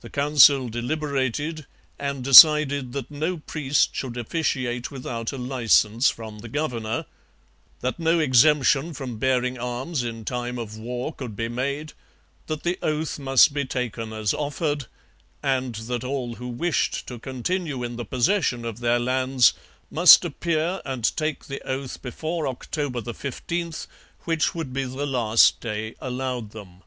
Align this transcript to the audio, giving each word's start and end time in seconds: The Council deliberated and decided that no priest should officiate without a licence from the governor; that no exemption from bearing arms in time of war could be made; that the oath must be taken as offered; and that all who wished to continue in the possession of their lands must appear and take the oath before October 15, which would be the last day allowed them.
The 0.00 0.08
Council 0.08 0.70
deliberated 0.70 1.66
and 1.98 2.24
decided 2.24 2.92
that 2.94 3.10
no 3.10 3.36
priest 3.36 3.90
should 3.94 4.16
officiate 4.16 4.90
without 4.90 5.30
a 5.30 5.36
licence 5.36 6.08
from 6.08 6.38
the 6.38 6.48
governor; 6.48 7.04
that 7.80 7.98
no 7.98 8.18
exemption 8.18 8.94
from 8.94 9.18
bearing 9.18 9.58
arms 9.58 10.02
in 10.02 10.24
time 10.24 10.56
of 10.58 10.78
war 10.78 11.12
could 11.12 11.36
be 11.36 11.48
made; 11.48 11.92
that 12.46 12.62
the 12.62 12.78
oath 12.80 13.18
must 13.18 13.52
be 13.52 13.66
taken 13.66 14.10
as 14.10 14.32
offered; 14.32 14.86
and 15.42 15.74
that 15.74 16.02
all 16.02 16.36
who 16.36 16.48
wished 16.48 17.06
to 17.08 17.18
continue 17.18 17.84
in 17.84 17.96
the 17.96 18.06
possession 18.06 18.64
of 18.64 18.80
their 18.80 18.98
lands 18.98 19.52
must 19.90 20.24
appear 20.24 20.80
and 20.86 21.14
take 21.14 21.44
the 21.44 21.60
oath 21.70 22.00
before 22.00 22.48
October 22.48 23.02
15, 23.12 23.74
which 24.24 24.54
would 24.54 24.72
be 24.72 24.84
the 24.84 25.04
last 25.04 25.60
day 25.60 25.94
allowed 26.00 26.52
them. 26.52 26.82